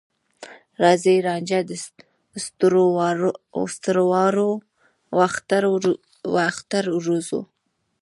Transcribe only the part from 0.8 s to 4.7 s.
راځې رانجه د ستوروراوړو،